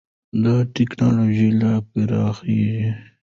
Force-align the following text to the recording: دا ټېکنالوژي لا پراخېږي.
دا 0.43 0.55
ټېکنالوژي 0.73 1.49
لا 1.61 1.73
پراخېږي. 1.89 2.89